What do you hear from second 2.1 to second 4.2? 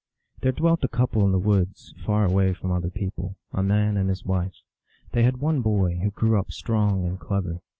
away from other people, a man and